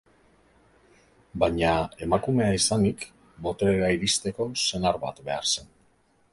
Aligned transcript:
Baina, 1.43 1.73
emakumea 2.07 2.57
izanik, 2.61 3.05
boterera 3.49 3.93
iristeko 3.99 4.51
senar 4.67 5.01
bat 5.07 5.25
behar 5.31 5.51
zen. 5.57 5.73